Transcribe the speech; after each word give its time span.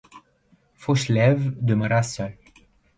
Fauchelevent 0.73 1.59
demeura 1.61 2.01
seul. 2.01 2.33